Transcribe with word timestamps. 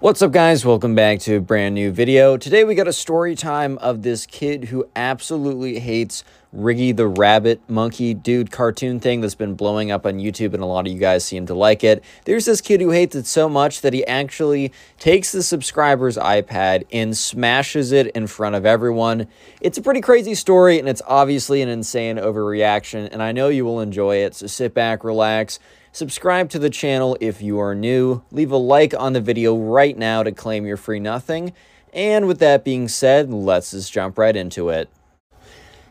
What's 0.00 0.22
up 0.22 0.32
guys? 0.32 0.64
Welcome 0.64 0.94
back 0.94 1.18
to 1.20 1.36
a 1.36 1.40
brand 1.42 1.74
new 1.74 1.92
video. 1.92 2.38
Today 2.38 2.64
we 2.64 2.74
got 2.74 2.88
a 2.88 2.92
story 2.92 3.34
time 3.34 3.76
of 3.76 4.00
this 4.00 4.24
kid 4.24 4.64
who 4.64 4.88
absolutely 4.96 5.78
hates 5.78 6.24
Riggy 6.56 6.96
the 6.96 7.06
Rabbit 7.06 7.60
Monkey 7.68 8.14
Dude 8.14 8.50
cartoon 8.50 8.98
thing 8.98 9.20
that's 9.20 9.34
been 9.34 9.56
blowing 9.56 9.90
up 9.90 10.06
on 10.06 10.14
YouTube 10.14 10.54
and 10.54 10.62
a 10.62 10.66
lot 10.66 10.86
of 10.86 10.92
you 10.94 10.98
guys 10.98 11.22
seem 11.26 11.44
to 11.44 11.54
like 11.54 11.84
it. 11.84 12.02
There's 12.24 12.46
this 12.46 12.62
kid 12.62 12.80
who 12.80 12.92
hates 12.92 13.14
it 13.14 13.26
so 13.26 13.46
much 13.46 13.82
that 13.82 13.92
he 13.92 14.06
actually 14.06 14.72
takes 14.98 15.32
the 15.32 15.42
subscriber's 15.42 16.16
iPad 16.16 16.86
and 16.90 17.14
smashes 17.14 17.92
it 17.92 18.06
in 18.06 18.26
front 18.26 18.56
of 18.56 18.64
everyone. 18.64 19.26
It's 19.60 19.76
a 19.76 19.82
pretty 19.82 20.00
crazy 20.00 20.34
story 20.34 20.78
and 20.78 20.88
it's 20.88 21.02
obviously 21.06 21.60
an 21.60 21.68
insane 21.68 22.16
overreaction 22.16 23.06
and 23.12 23.22
I 23.22 23.32
know 23.32 23.50
you 23.50 23.66
will 23.66 23.80
enjoy 23.80 24.16
it, 24.16 24.34
so 24.34 24.46
sit 24.46 24.72
back, 24.72 25.04
relax, 25.04 25.58
Subscribe 25.92 26.48
to 26.50 26.60
the 26.60 26.70
channel 26.70 27.16
if 27.20 27.42
you 27.42 27.58
are 27.58 27.74
new. 27.74 28.22
Leave 28.30 28.52
a 28.52 28.56
like 28.56 28.94
on 28.96 29.12
the 29.12 29.20
video 29.20 29.56
right 29.56 29.98
now 29.98 30.22
to 30.22 30.30
claim 30.30 30.64
your 30.64 30.76
free 30.76 31.00
nothing. 31.00 31.52
And 31.92 32.28
with 32.28 32.38
that 32.38 32.64
being 32.64 32.86
said, 32.86 33.32
let's 33.32 33.72
just 33.72 33.92
jump 33.92 34.16
right 34.16 34.36
into 34.36 34.68
it. 34.68 34.88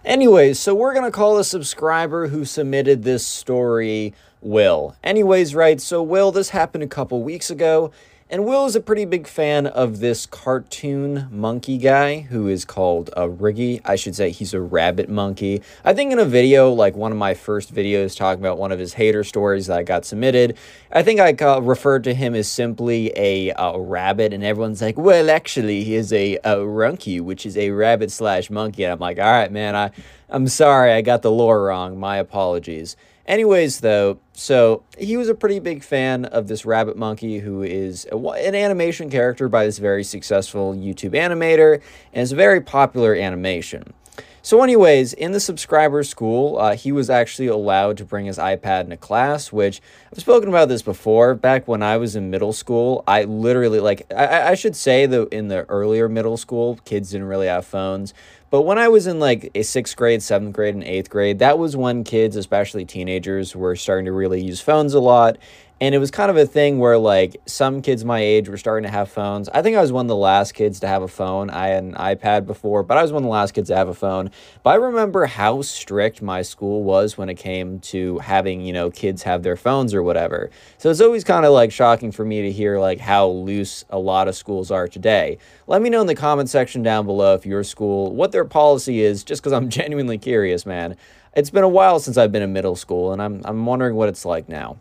Anyways, 0.06 0.58
so 0.58 0.74
we're 0.74 0.94
going 0.94 1.06
to 1.06 1.12
call 1.12 1.38
a 1.38 1.44
subscriber 1.44 2.30
who 2.30 2.46
submitted 2.46 3.04
this 3.04 3.28
story 3.28 4.14
Will. 4.40 4.96
Anyways, 5.04 5.54
right, 5.54 5.82
so 5.82 6.02
Will, 6.02 6.32
this 6.32 6.50
happened 6.50 6.86
a 6.86 6.88
couple 6.88 7.22
weeks 7.22 7.50
ago. 7.50 7.92
And 8.32 8.46
Will 8.46 8.68
is 8.68 8.76
a 8.76 8.80
pretty 8.80 9.06
big 9.06 9.26
fan 9.26 9.66
of 9.66 10.02
this 10.02 10.28
cartoon 10.28 11.28
monkey 11.32 11.80
guy 11.80 12.20
who 12.20 12.48
is 12.48 12.64
called 12.64 13.10
a 13.14 13.22
uh, 13.22 13.28
Riggy. 13.28 13.82
I 13.84 13.96
should 13.96 14.16
say 14.16 14.30
he's 14.30 14.54
a 14.54 14.62
rabbit 14.62 15.10
monkey. 15.10 15.64
I 15.84 15.96
think 15.96 16.12
in 16.12 16.20
a 16.20 16.26
video, 16.26 16.72
like 16.72 16.96
one 16.96 17.12
of 17.12 17.18
my 17.18 17.34
first 17.34 17.74
videos 17.74 18.16
talking 18.16 18.40
about 18.40 18.60
one 18.60 18.72
of 18.72 18.78
his 18.78 18.94
hater 18.94 19.24
stories 19.24 19.66
that 19.66 19.80
I 19.80 19.82
got 19.82 20.06
submitted, 20.06 20.60
I 20.92 21.02
think 21.02 21.20
I 21.20 21.34
uh, 21.44 21.60
referred 21.60 22.04
to 22.04 22.14
him 22.14 22.36
as 22.36 22.48
simply 22.48 23.12
a, 23.16 23.52
a 23.58 23.80
rabbit, 23.80 24.32
and 24.32 24.44
everyone's 24.44 24.84
like, 24.84 25.00
well, 25.00 25.32
actually, 25.32 25.84
he 25.84 25.96
is 25.96 26.14
a, 26.14 26.36
a 26.44 26.58
ronkey, 26.58 27.20
which 27.20 27.48
is 27.48 27.58
a 27.58 27.72
rabbit 27.72 28.12
slash 28.12 28.52
monkey. 28.52 28.84
And 28.84 28.94
I'm 28.94 29.00
like, 29.00 29.18
all 29.18 29.26
right, 29.26 29.52
man, 29.52 29.76
I, 29.76 29.90
I'm 30.30 30.48
sorry, 30.48 30.92
I 30.92 31.02
got 31.02 31.22
the 31.22 31.32
lore 31.32 31.64
wrong. 31.64 32.00
My 32.00 32.18
apologies. 32.18 32.96
Anyways, 33.26 33.82
though, 33.82 34.20
so 34.34 34.84
he 34.98 35.16
was 35.16 35.30
a 35.30 35.36
pretty 35.36 35.60
big 35.60 35.84
fan 35.84 36.26
of 36.26 36.48
this 36.48 36.66
rabbit 36.66 36.98
monkey 36.98 37.40
who 37.40 37.62
is 37.62 38.08
a, 38.12 38.18
an 38.18 38.56
animation 38.56 39.10
character 39.10 39.48
by 39.48 39.66
this 39.66 39.78
very 39.78 40.04
successful 40.04 40.74
YouTube 40.74 41.12
animator, 41.12 41.76
and 42.14 42.24
it's 42.24 42.32
a 42.32 42.36
very 42.36 42.60
popular 42.60 43.14
animation. 43.14 43.94
So, 44.42 44.64
anyways, 44.64 45.14
in 45.14 45.34
the 45.34 45.40
subscriber 45.40 46.04
school, 46.04 46.58
uh, 46.58 46.76
he 46.76 46.92
was 46.92 47.10
actually 47.10 47.48
allowed 47.48 47.98
to 47.98 48.06
bring 48.06 48.26
his 48.26 48.38
iPad 48.38 48.86
into 48.86 48.96
class, 48.96 49.52
which 49.52 49.82
I've 50.12 50.20
spoken 50.20 50.48
about 50.48 50.70
this 50.70 50.82
before. 50.82 51.36
Back 51.36 51.68
when 51.68 51.84
I 51.84 51.98
was 51.98 52.16
in 52.16 52.30
middle 52.30 52.54
school, 52.54 53.04
I 53.06 53.26
literally, 53.26 53.82
like, 53.82 54.06
I, 54.14 54.52
I 54.52 54.56
should 54.56 54.78
say 54.78 55.06
that 55.06 55.34
in 55.34 55.50
the 55.50 55.66
earlier 55.70 56.08
middle 56.08 56.38
school, 56.38 56.80
kids 56.86 57.12
didn't 57.12 57.28
really 57.28 57.48
have 57.48 57.66
phones. 57.66 58.14
But 58.50 58.62
when 58.64 58.78
I 58.80 58.88
was 58.88 59.06
in 59.08 59.20
like 59.20 59.52
a 59.54 59.62
sixth 59.62 59.96
grade, 59.96 60.24
seventh 60.24 60.56
grade, 60.56 60.74
and 60.74 60.84
eighth 60.84 61.10
grade, 61.10 61.40
that 61.40 61.60
was 61.60 61.76
when 61.76 62.04
kids, 62.04 62.36
especially 62.36 62.86
teenagers, 62.86 63.56
were 63.56 63.76
starting 63.76 64.06
to 64.06 64.12
really 64.12 64.42
use 64.42 64.62
phones 64.62 64.94
a 64.94 65.00
lot. 65.00 65.38
And 65.82 65.96
it 65.96 65.98
was 66.00 66.12
kind 66.12 66.30
of 66.30 66.36
a 66.36 66.46
thing 66.46 66.78
where, 66.78 66.98
like, 66.98 67.42
some 67.46 67.82
kids 67.82 68.04
my 68.04 68.20
age 68.20 68.50
were 68.50 68.58
starting 68.58 68.86
to 68.86 68.92
have 68.92 69.10
phones. 69.10 69.48
I 69.48 69.62
think 69.62 69.78
I 69.78 69.82
was 69.82 69.94
one 69.94 70.08
of 70.08 70.10
the 70.10 70.16
last 70.16 70.52
kids 70.52 70.82
to 70.82 70.88
have 70.90 71.04
a 71.04 71.08
phone. 71.08 71.50
I 71.50 71.68
had 71.70 71.84
an 71.86 71.94
iPad 71.94 72.46
before, 72.46 72.84
but 72.84 72.98
I 72.98 73.02
was 73.02 73.14
one 73.14 73.24
of 73.24 73.28
the 73.28 73.32
last 73.32 73.54
kids 73.54 73.70
to 73.70 73.78
have 73.78 73.88
a 73.88 73.94
phone. 73.94 74.30
But 74.62 74.72
I 74.72 74.76
remember 74.76 75.26
how 75.26 75.62
strict 75.62 76.22
my 76.22 76.42
school 76.42 76.84
was 76.84 77.18
when 77.18 77.30
it 77.30 77.36
came 77.36 77.80
to 77.80 78.18
having, 78.20 78.60
you 78.60 78.74
know, 78.74 78.92
kids 78.92 79.24
have 79.24 79.42
their 79.42 79.56
phones 79.56 79.94
or 79.94 80.04
whatever. 80.04 80.50
So 80.80 80.90
it's 80.90 81.00
always 81.00 81.24
kind 81.24 81.46
of 81.46 81.54
like 81.54 81.72
shocking 81.72 82.12
for 82.12 82.26
me 82.26 82.42
to 82.42 82.52
hear, 82.52 82.78
like, 82.78 83.00
how 83.00 83.28
loose 83.30 83.86
a 83.90 84.00
lot 84.00 84.28
of 84.28 84.36
schools 84.36 84.72
are 84.72 84.90
today. 84.90 85.38
Let 85.66 85.82
me 85.82 85.90
know 85.90 86.02
in 86.02 86.08
the 86.08 86.16
comment 86.16 86.50
section 86.50 86.84
down 86.84 87.06
below 87.06 87.36
if 87.36 87.46
your 87.46 87.64
school, 87.64 88.14
what 88.14 88.34
their 88.34 88.44
policy 88.44 89.00
is, 89.00 89.24
just 89.24 89.42
because 89.42 89.54
I'm 89.54 89.70
genuinely 89.80 90.18
curious, 90.18 90.66
man. 90.66 90.98
It's 91.38 91.52
been 91.52 91.64
a 91.64 91.70
while 91.70 92.02
since 92.02 92.18
I've 92.18 92.34
been 92.34 92.44
in 92.44 92.52
middle 92.52 92.76
school, 92.76 93.14
and 93.14 93.22
I'm, 93.22 93.42
I'm 93.46 93.66
wondering 93.66 93.96
what 93.96 94.10
it's 94.10 94.26
like 94.26 94.50
now. 94.50 94.78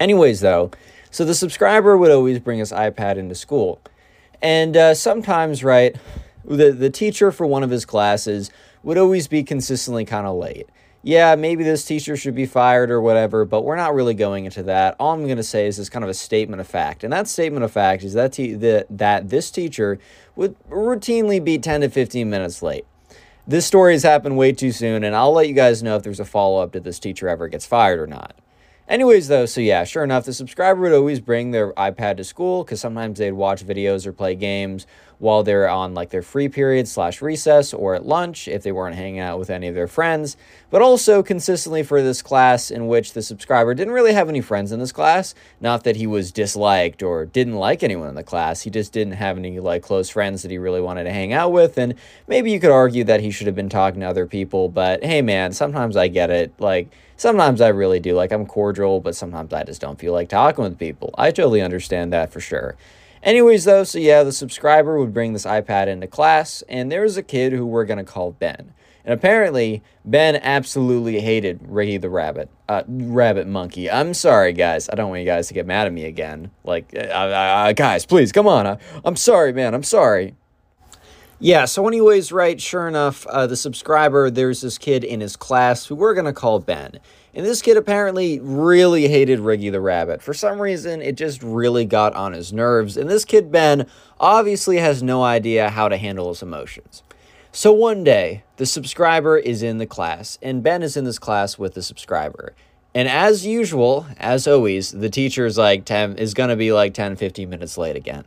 Anyways, 0.00 0.40
though, 0.40 0.70
so 1.10 1.24
the 1.24 1.34
subscriber 1.34 1.96
would 1.96 2.10
always 2.10 2.38
bring 2.38 2.58
his 2.58 2.72
iPad 2.72 3.16
into 3.16 3.34
school. 3.34 3.80
And 4.42 4.76
uh, 4.76 4.94
sometimes, 4.94 5.64
right, 5.64 5.96
the, 6.44 6.72
the 6.72 6.90
teacher 6.90 7.32
for 7.32 7.46
one 7.46 7.62
of 7.62 7.70
his 7.70 7.84
classes 7.84 8.50
would 8.82 8.98
always 8.98 9.26
be 9.26 9.42
consistently 9.42 10.04
kind 10.04 10.26
of 10.26 10.36
late. 10.36 10.68
Yeah, 11.02 11.36
maybe 11.36 11.62
this 11.62 11.84
teacher 11.84 12.16
should 12.16 12.34
be 12.34 12.46
fired 12.46 12.90
or 12.90 13.00
whatever, 13.00 13.44
but 13.44 13.62
we're 13.62 13.76
not 13.76 13.94
really 13.94 14.14
going 14.14 14.44
into 14.44 14.64
that. 14.64 14.96
All 14.98 15.14
I'm 15.14 15.24
going 15.24 15.36
to 15.36 15.42
say 15.42 15.66
is 15.66 15.76
this 15.76 15.88
kind 15.88 16.04
of 16.04 16.10
a 16.10 16.14
statement 16.14 16.60
of 16.60 16.66
fact. 16.66 17.04
And 17.04 17.12
that 17.12 17.28
statement 17.28 17.64
of 17.64 17.70
fact 17.70 18.02
is 18.02 18.12
that, 18.14 18.32
te- 18.32 18.54
the, 18.54 18.86
that 18.90 19.30
this 19.30 19.50
teacher 19.50 20.00
would 20.34 20.56
routinely 20.68 21.42
be 21.42 21.58
10 21.58 21.82
to 21.82 21.88
15 21.88 22.28
minutes 22.28 22.60
late. 22.60 22.84
This 23.46 23.64
story 23.64 23.92
has 23.92 24.02
happened 24.02 24.36
way 24.36 24.50
too 24.50 24.72
soon, 24.72 25.04
and 25.04 25.14
I'll 25.14 25.32
let 25.32 25.46
you 25.46 25.54
guys 25.54 25.80
know 25.80 25.94
if 25.94 26.02
there's 26.02 26.18
a 26.18 26.24
follow 26.24 26.60
up 26.60 26.72
to 26.72 26.80
this 26.80 26.98
teacher 26.98 27.28
ever 27.28 27.46
gets 27.46 27.64
fired 27.64 28.00
or 28.00 28.08
not. 28.08 28.34
Anyways, 28.88 29.26
though, 29.26 29.46
so 29.46 29.60
yeah, 29.60 29.82
sure 29.82 30.04
enough, 30.04 30.26
the 30.26 30.32
subscriber 30.32 30.80
would 30.82 30.92
always 30.92 31.18
bring 31.18 31.50
their 31.50 31.72
iPad 31.72 32.18
to 32.18 32.24
school 32.24 32.62
because 32.62 32.80
sometimes 32.80 33.18
they'd 33.18 33.32
watch 33.32 33.66
videos 33.66 34.06
or 34.06 34.12
play 34.12 34.36
games 34.36 34.86
while 35.18 35.42
they're 35.42 35.68
on 35.68 35.94
like 35.94 36.10
their 36.10 36.22
free 36.22 36.48
period 36.48 36.86
slash 36.86 37.22
recess 37.22 37.72
or 37.72 37.94
at 37.94 38.04
lunch 38.04 38.48
if 38.48 38.62
they 38.62 38.72
weren't 38.72 38.96
hanging 38.96 39.18
out 39.18 39.38
with 39.38 39.50
any 39.50 39.68
of 39.68 39.74
their 39.74 39.88
friends. 39.88 40.36
But 40.68 40.82
also 40.82 41.22
consistently 41.22 41.82
for 41.82 42.02
this 42.02 42.22
class 42.22 42.70
in 42.70 42.86
which 42.86 43.12
the 43.12 43.22
subscriber 43.22 43.72
didn't 43.72 43.94
really 43.94 44.12
have 44.12 44.28
any 44.28 44.40
friends 44.40 44.72
in 44.72 44.80
this 44.80 44.92
class. 44.92 45.34
Not 45.60 45.84
that 45.84 45.96
he 45.96 46.06
was 46.06 46.32
disliked 46.32 47.02
or 47.02 47.24
didn't 47.24 47.54
like 47.54 47.82
anyone 47.82 48.08
in 48.08 48.14
the 48.14 48.22
class. 48.22 48.62
He 48.62 48.70
just 48.70 48.92
didn't 48.92 49.14
have 49.14 49.38
any 49.38 49.58
like 49.60 49.82
close 49.82 50.10
friends 50.10 50.42
that 50.42 50.50
he 50.50 50.58
really 50.58 50.80
wanted 50.80 51.04
to 51.04 51.12
hang 51.12 51.32
out 51.32 51.52
with. 51.52 51.78
And 51.78 51.94
maybe 52.26 52.50
you 52.50 52.60
could 52.60 52.70
argue 52.70 53.04
that 53.04 53.20
he 53.20 53.30
should 53.30 53.46
have 53.46 53.56
been 53.56 53.68
talking 53.68 54.00
to 54.00 54.06
other 54.06 54.26
people. 54.26 54.68
But 54.68 55.04
hey, 55.04 55.22
man, 55.22 55.52
sometimes 55.52 55.96
I 55.96 56.08
get 56.08 56.30
it. 56.30 56.52
Like, 56.58 56.90
sometimes 57.16 57.60
I 57.60 57.68
really 57.68 58.00
do. 58.00 58.14
Like, 58.14 58.32
I'm 58.32 58.46
cordial, 58.46 59.00
but 59.00 59.14
sometimes 59.14 59.52
I 59.52 59.64
just 59.64 59.80
don't 59.80 59.98
feel 59.98 60.12
like 60.12 60.28
talking 60.28 60.64
with 60.64 60.78
people. 60.78 61.14
I 61.16 61.30
totally 61.30 61.62
understand 61.62 62.12
that 62.12 62.32
for 62.32 62.40
sure. 62.40 62.76
Anyways, 63.26 63.64
though, 63.64 63.82
so 63.82 63.98
yeah, 63.98 64.22
the 64.22 64.30
subscriber 64.30 65.00
would 65.00 65.12
bring 65.12 65.32
this 65.32 65.44
iPad 65.44 65.88
into 65.88 66.06
class, 66.06 66.62
and 66.68 66.92
there 66.92 67.02
was 67.02 67.16
a 67.16 67.24
kid 67.24 67.52
who 67.52 67.66
we're 67.66 67.84
going 67.84 67.98
to 67.98 68.04
call 68.04 68.30
Ben. 68.30 68.72
And 69.04 69.12
apparently, 69.12 69.82
Ben 70.04 70.36
absolutely 70.36 71.18
hated 71.18 71.60
Riggy 71.64 72.00
the 72.00 72.08
Rabbit. 72.08 72.48
Uh, 72.68 72.84
rabbit 72.86 73.48
Monkey. 73.48 73.90
I'm 73.90 74.14
sorry, 74.14 74.52
guys. 74.52 74.88
I 74.88 74.94
don't 74.94 75.10
want 75.10 75.22
you 75.22 75.26
guys 75.26 75.48
to 75.48 75.54
get 75.54 75.66
mad 75.66 75.88
at 75.88 75.92
me 75.92 76.04
again. 76.04 76.52
Like, 76.62 76.94
uh, 76.96 77.00
uh, 77.00 77.68
uh 77.68 77.72
guys, 77.72 78.06
please, 78.06 78.30
come 78.30 78.46
on. 78.46 78.64
I, 78.64 78.78
I'm 79.04 79.16
sorry, 79.16 79.52
man. 79.52 79.74
I'm 79.74 79.82
sorry. 79.82 80.36
Yeah, 81.40 81.64
so 81.64 81.86
anyways, 81.86 82.30
right, 82.30 82.60
sure 82.60 82.86
enough, 82.86 83.26
uh, 83.26 83.46
the 83.46 83.56
subscriber, 83.56 84.30
there's 84.30 84.62
this 84.62 84.78
kid 84.78 85.04
in 85.04 85.20
his 85.20 85.36
class 85.36 85.84
who 85.84 85.94
we're 85.96 86.14
going 86.14 86.26
to 86.26 86.32
call 86.32 86.60
Ben. 86.60 86.98
And 87.34 87.44
this 87.44 87.60
kid 87.60 87.76
apparently 87.76 88.40
really 88.40 89.08
hated 89.08 89.40
Riggy 89.40 89.70
the 89.70 89.80
Rabbit. 89.80 90.22
For 90.22 90.32
some 90.32 90.60
reason, 90.60 91.02
it 91.02 91.16
just 91.16 91.42
really 91.42 91.84
got 91.84 92.14
on 92.14 92.32
his 92.32 92.52
nerves. 92.52 92.96
And 92.96 93.10
this 93.10 93.24
kid, 93.24 93.52
Ben, 93.52 93.86
obviously 94.18 94.78
has 94.78 95.02
no 95.02 95.22
idea 95.22 95.70
how 95.70 95.88
to 95.88 95.96
handle 95.96 96.28
his 96.28 96.42
emotions. 96.42 97.02
So 97.52 97.72
one 97.72 98.04
day, 98.04 98.44
the 98.56 98.66
subscriber 98.66 99.38
is 99.38 99.62
in 99.62 99.78
the 99.78 99.86
class, 99.86 100.38
and 100.42 100.62
Ben 100.62 100.82
is 100.82 100.96
in 100.96 101.04
this 101.04 101.18
class 101.18 101.58
with 101.58 101.74
the 101.74 101.82
subscriber. 101.82 102.54
And 102.94 103.08
as 103.08 103.44
usual, 103.44 104.06
as 104.18 104.46
always, 104.46 104.90
the 104.90 105.10
teacher 105.10 105.44
is 105.44 105.58
like 105.58 105.84
10 105.84 106.16
is 106.16 106.32
going 106.32 106.48
to 106.48 106.56
be 106.56 106.72
like 106.72 106.94
10, 106.94 107.16
15 107.16 107.48
minutes 107.50 107.76
late 107.76 107.96
again. 107.96 108.24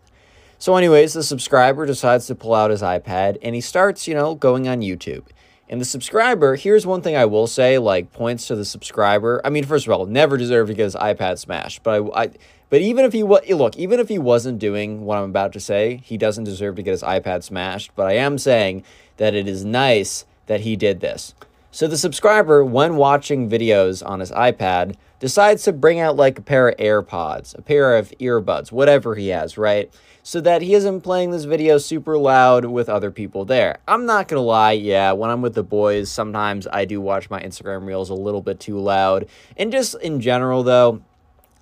So, 0.59 0.75
anyways, 0.75 1.13
the 1.13 1.23
subscriber 1.23 1.85
decides 1.85 2.27
to 2.27 2.35
pull 2.35 2.53
out 2.53 2.69
his 2.69 2.81
iPad 2.81 3.37
and 3.41 3.55
he 3.55 3.61
starts, 3.61 4.07
you 4.07 4.13
know, 4.13 4.35
going 4.35 4.67
on 4.67 4.81
YouTube. 4.81 5.23
And 5.69 5.79
the 5.79 5.85
subscriber, 5.85 6.55
here's 6.55 6.87
one 6.87 7.01
thing 7.01 7.15
I 7.15 7.25
will 7.25 7.45
say, 7.45 7.77
like 7.77 8.11
points 8.11 8.47
to 8.47 8.55
the 8.55 8.65
subscriber. 8.65 9.39
I 9.45 9.49
mean, 9.49 9.65
first 9.65 9.85
of 9.85 9.93
all, 9.93 10.05
never 10.07 10.35
deserved 10.35 10.69
to 10.69 10.73
get 10.73 10.85
his 10.85 10.95
iPad 10.95 11.37
smashed. 11.37 11.83
But 11.83 12.11
I, 12.13 12.23
I 12.23 12.31
but 12.69 12.81
even 12.81 13.05
if 13.05 13.13
he 13.13 13.23
was, 13.23 13.47
look, 13.49 13.77
even 13.77 13.99
if 13.99 14.09
he 14.09 14.19
wasn't 14.19 14.59
doing 14.59 15.05
what 15.05 15.17
I'm 15.17 15.29
about 15.29 15.53
to 15.53 15.59
say, 15.59 16.01
he 16.03 16.17
doesn't 16.17 16.43
deserve 16.43 16.75
to 16.75 16.83
get 16.83 16.91
his 16.91 17.03
iPad 17.03 17.43
smashed. 17.43 17.91
But 17.95 18.07
I 18.07 18.13
am 18.13 18.37
saying 18.37 18.83
that 19.17 19.35
it 19.35 19.47
is 19.47 19.63
nice 19.65 20.25
that 20.47 20.61
he 20.61 20.75
did 20.75 20.99
this. 20.99 21.35
So 21.71 21.87
the 21.87 21.97
subscriber, 21.97 22.65
when 22.65 22.95
watching 22.95 23.49
videos 23.49 24.03
on 24.05 24.19
his 24.19 24.31
iPad, 24.31 24.95
decides 25.19 25.63
to 25.63 25.73
bring 25.73 25.99
out 25.99 26.15
like 26.15 26.39
a 26.39 26.41
pair 26.41 26.69
of 26.69 26.77
AirPods, 26.77 27.57
a 27.57 27.61
pair 27.61 27.95
of 27.95 28.11
earbuds, 28.19 28.71
whatever 28.71 29.15
he 29.15 29.27
has, 29.27 29.57
right? 29.57 29.93
So 30.29 30.39
that 30.41 30.61
he 30.61 30.75
isn't 30.75 31.01
playing 31.01 31.31
this 31.31 31.45
video 31.45 31.79
super 31.79 32.15
loud 32.15 32.65
with 32.65 32.87
other 32.87 33.09
people 33.09 33.45
there. 33.45 33.79
I'm 33.87 34.05
not 34.05 34.27
gonna 34.27 34.43
lie, 34.43 34.73
yeah, 34.73 35.11
when 35.13 35.31
I'm 35.31 35.41
with 35.41 35.55
the 35.55 35.63
boys, 35.63 36.11
sometimes 36.11 36.67
I 36.71 36.85
do 36.85 37.01
watch 37.01 37.31
my 37.31 37.41
Instagram 37.41 37.87
reels 37.87 38.11
a 38.11 38.13
little 38.13 38.43
bit 38.43 38.59
too 38.59 38.77
loud. 38.77 39.27
And 39.57 39.71
just 39.71 39.95
in 39.95 40.21
general, 40.21 40.61
though, 40.61 41.01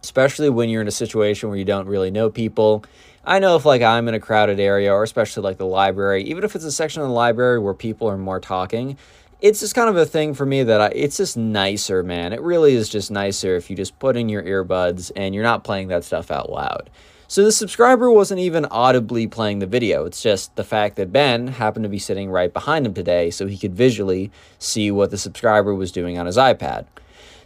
especially 0.04 0.50
when 0.50 0.68
you're 0.68 0.82
in 0.82 0.88
a 0.90 0.92
situation 0.92 1.48
where 1.48 1.58
you 1.58 1.64
don't 1.64 1.88
really 1.88 2.12
know 2.12 2.30
people. 2.30 2.84
I 3.24 3.40
know 3.40 3.56
if 3.56 3.64
like 3.64 3.82
I'm 3.82 4.10
in 4.10 4.16
a 4.16 4.20
crowded 4.20 4.60
area 4.60 4.92
or 4.92 5.04
especially 5.04 5.44
like 5.44 5.60
the 5.60 5.66
library, 5.66 6.24
even 6.24 6.44
if 6.44 6.54
it's 6.54 6.66
a 6.66 6.72
section 6.74 7.02
of 7.02 7.08
the 7.08 7.14
library 7.14 7.60
where 7.60 7.74
people 7.74 8.10
are 8.10 8.18
more 8.18 8.42
talking, 8.42 8.98
it's 9.40 9.62
just 9.62 9.76
kind 9.76 9.88
of 9.88 9.96
a 9.96 10.06
thing 10.06 10.34
for 10.34 10.46
me 10.46 10.64
that 10.64 10.82
I, 10.82 10.88
it's 10.88 11.16
just 11.16 11.38
nicer, 11.38 12.04
man. 12.04 12.34
It 12.34 12.42
really 12.42 12.76
is 12.76 12.90
just 12.90 13.12
nicer 13.12 13.56
if 13.56 13.70
you 13.70 13.78
just 13.78 13.98
put 13.98 14.18
in 14.18 14.28
your 14.28 14.44
earbuds 14.44 15.10
and 15.16 15.34
you're 15.34 15.46
not 15.46 15.64
playing 15.64 15.88
that 15.88 16.04
stuff 16.04 16.32
out 16.32 16.52
loud. 16.52 16.90
So 17.30 17.44
the 17.44 17.52
subscriber 17.52 18.10
wasn't 18.10 18.40
even 18.40 18.64
audibly 18.66 19.28
playing 19.28 19.60
the 19.60 19.68
video. 19.68 20.06
It's 20.06 20.22
just 20.22 20.56
the 20.56 20.64
fact 20.64 20.96
that 20.96 21.12
Ben 21.12 21.48
happened 21.48 21.84
to 21.84 21.90
be 21.90 22.00
sitting 22.00 22.32
right 22.32 22.54
behind 22.54 22.86
him 22.86 22.94
today 22.94 23.32
so 23.32 23.48
he 23.48 23.58
could 23.58 23.76
visually 23.76 24.32
see 24.60 24.92
what 24.92 25.12
the 25.12 25.18
subscriber 25.18 25.76
was 25.76 25.92
doing 25.92 26.18
on 26.18 26.26
his 26.26 26.38
iPad. 26.38 26.86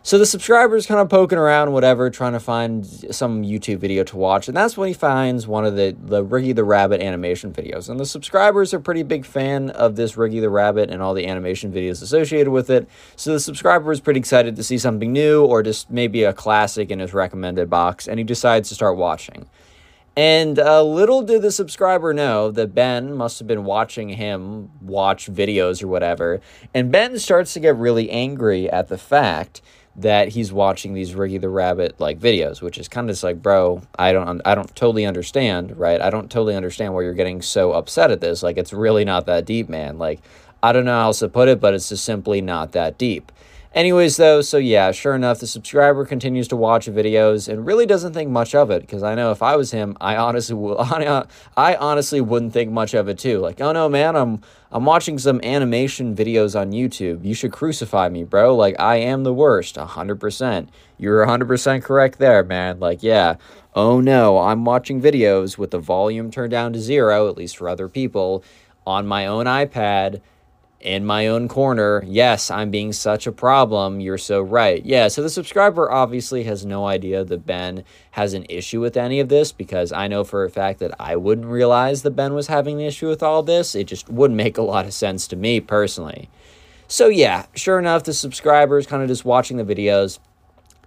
So 0.04 0.20
the 0.20 0.26
subscriber's 0.26 0.86
kind 0.86 1.00
of 1.00 1.10
poking 1.10 1.38
around, 1.40 1.74
whatever, 1.74 2.12
trying 2.12 2.34
to 2.34 2.40
find 2.40 2.86
some 2.86 3.44
YouTube 3.44 3.78
video 3.78 4.04
to 4.04 4.18
watch, 4.18 4.48
and 4.48 4.58
that's 4.58 4.76
when 4.76 4.88
he 4.88 4.96
finds 4.96 5.46
one 5.46 5.64
of 5.64 5.76
the 5.76 5.96
the 6.00 6.26
Riggy 6.26 6.56
the 6.56 6.64
Rabbit 6.64 7.02
animation 7.02 7.54
videos. 7.54 7.88
And 7.88 8.00
the 8.00 8.06
subscribers 8.08 8.74
are 8.74 8.80
pretty 8.80 9.04
big 9.04 9.26
fan 9.26 9.70
of 9.70 9.96
this 9.96 10.16
Riggy 10.16 10.42
the 10.42 10.50
Rabbit 10.50 10.90
and 10.90 11.04
all 11.04 11.14
the 11.14 11.28
animation 11.28 11.72
videos 11.72 12.02
associated 12.02 12.50
with 12.50 12.72
it. 12.72 12.90
So 13.16 13.34
the 13.34 13.40
subscriber 13.40 13.92
is 13.92 14.00
pretty 14.00 14.20
excited 14.20 14.56
to 14.56 14.64
see 14.64 14.80
something 14.80 15.14
new 15.14 15.46
or 15.46 15.62
just 15.62 15.92
maybe 15.92 16.24
a 16.24 16.34
classic 16.34 16.90
in 16.90 16.98
his 16.98 17.14
recommended 17.14 17.70
box, 17.70 18.08
and 18.08 18.20
he 18.20 18.24
decides 18.24 18.70
to 18.70 18.76
start 18.76 18.98
watching. 18.98 19.48
And 20.16 20.60
uh, 20.60 20.84
little 20.84 21.22
did 21.22 21.42
the 21.42 21.52
subscriber 21.52 22.14
know 22.14 22.52
that 22.52 22.76
Ben 22.76 23.14
must 23.14 23.40
have 23.40 23.48
been 23.48 23.64
watching 23.64 24.10
him 24.10 24.70
watch 24.82 25.32
videos 25.32 25.82
or 25.82 25.88
whatever. 25.88 26.42
And 26.74 26.92
Ben 26.92 27.18
starts 27.18 27.54
to 27.54 27.62
get 27.62 27.78
really 27.78 28.10
angry 28.10 28.70
at 28.70 28.90
the 28.90 28.98
fact 28.98 29.62
that 29.96 30.30
he's 30.30 30.54
watching 30.54 30.94
these 30.94 31.14
Riggy 31.14 31.40
the 31.40 31.50
Rabbit 31.50 32.00
like 32.00 32.20
videos, 32.20 32.62
which 32.62 32.78
is 32.78 32.88
kind 32.88 33.10
of 33.10 33.14
just 33.14 33.24
like, 33.24 33.42
bro, 33.42 33.82
I 33.98 34.14
don't, 34.14 34.42
I 34.46 34.56
don't 34.56 34.74
totally 34.76 35.06
understand, 35.06 35.78
right? 35.78 36.02
I 36.02 36.10
don't 36.10 36.32
totally 36.32 36.56
understand 36.56 36.94
why 36.94 37.02
you're 37.02 37.14
getting 37.14 37.42
so 37.42 37.74
upset 37.74 38.12
at 38.12 38.22
this. 38.22 38.44
Like, 38.44 38.58
it's 38.58 38.74
really 38.74 39.06
not 39.06 39.26
that 39.26 39.46
deep, 39.46 39.70
man. 39.70 39.98
Like, 39.98 40.22
I 40.64 40.72
don't 40.72 40.86
know 40.86 40.94
how 40.94 41.08
else 41.08 41.20
to 41.20 41.30
put 41.30 41.50
it, 41.50 41.60
but 41.60 41.74
it's 41.74 41.90
just 41.90 42.06
simply 42.06 42.42
not 42.42 42.74
that 42.74 42.98
deep. 42.98 43.32
Anyways, 43.74 44.18
though, 44.18 44.42
so 44.42 44.58
yeah, 44.58 44.92
sure 44.92 45.16
enough, 45.16 45.40
the 45.40 45.48
subscriber 45.48 46.04
continues 46.04 46.50
to 46.50 46.58
watch 46.58 46.88
videos 46.88 47.48
and 47.48 47.66
really 47.66 47.86
doesn't 47.86 48.12
think 48.12 48.30
much 48.30 48.54
of 48.54 48.70
it 48.70 48.82
because 48.82 49.02
I 49.02 49.16
know 49.16 49.32
if 49.32 49.42
I 49.42 49.56
was 49.56 49.72
him, 49.72 49.96
I 50.02 50.18
honestly, 50.18 50.56
will, 50.56 50.78
I 51.58 51.76
honestly 51.76 52.20
wouldn't 52.20 52.52
think 52.52 52.70
much 52.70 52.94
of 52.94 53.08
it 53.08 53.18
too. 53.18 53.40
Like, 53.40 53.62
oh 53.62 53.72
no, 53.72 53.88
man, 53.88 54.18
I'm 54.18 54.42
I'm 54.74 54.84
watching 54.84 55.18
some 55.18 55.40
animation 55.42 56.14
videos 56.14 56.60
on 56.60 56.74
YouTube. 56.74 57.24
You 57.24 57.34
should 57.34 57.54
crucify 57.54 58.10
me, 58.10 58.26
bro. 58.26 58.58
Like, 58.58 58.78
I 58.78 58.98
am 58.98 59.24
the 59.24 59.34
worst, 59.34 59.78
hundred 59.78 60.20
percent. 60.20 60.68
You're 60.98 61.26
hundred 61.26 61.48
percent 61.48 61.82
correct 61.82 62.20
there, 62.20 62.44
man. 62.44 62.82
Like, 62.82 63.02
yeah. 63.02 63.36
Oh 63.74 64.02
no, 64.02 64.38
I'm 64.38 64.66
watching 64.66 65.02
videos 65.02 65.58
with 65.58 65.72
the 65.72 65.80
volume 65.80 66.30
turned 66.30 66.52
down 66.52 66.74
to 66.74 66.80
zero, 66.80 67.30
at 67.30 67.38
least 67.38 67.56
for 67.56 67.70
other 67.70 67.88
people, 67.88 68.44
on 68.86 69.08
my 69.08 69.28
own 69.28 69.46
iPad 69.46 70.20
in 70.82 71.06
my 71.06 71.28
own 71.28 71.48
corner. 71.48 72.04
Yes, 72.06 72.52
I'm 72.52 72.72
being 72.72 72.94
such 72.94 73.28
a 73.28 73.32
problem. 73.32 74.00
You're 74.00 74.18
so 74.18 74.42
right. 74.42 74.84
Yeah, 74.86 75.08
so 75.08 75.22
the 75.22 75.30
subscriber 75.30 75.92
obviously 75.92 76.44
has 76.44 76.66
no 76.66 76.86
idea 76.86 77.24
that 77.24 77.46
Ben 77.46 77.84
has 78.12 78.34
an 78.34 78.46
issue 78.50 78.82
with 78.82 78.98
any 78.98 79.20
of 79.20 79.30
this 79.30 79.52
because 79.52 79.92
I 79.92 80.08
know 80.08 80.24
for 80.24 80.44
a 80.44 80.50
fact 80.50 80.80
that 80.80 80.94
I 81.00 81.16
wouldn't 81.16 81.48
realize 81.48 82.02
that 82.04 82.12
Ben 82.12 82.34
was 82.34 82.48
having 82.48 82.80
an 82.80 82.88
issue 82.88 83.08
with 83.08 83.24
all 83.24 83.44
this. 83.44 83.76
It 83.76 83.86
just 83.86 84.10
wouldn't 84.10 84.38
make 84.38 84.58
a 84.58 84.64
lot 84.64 84.86
of 84.86 84.94
sense 84.94 85.28
to 85.30 85.36
me 85.36 85.60
personally. 85.60 86.30
So, 86.88 87.08
yeah, 87.08 87.46
sure 87.56 87.80
enough, 87.80 88.04
the 88.04 88.14
subscriber 88.14 88.78
is 88.78 88.88
kind 88.88 89.02
of 89.02 89.08
just 89.08 89.24
watching 89.24 89.58
the 89.58 89.64
videos 89.64 90.20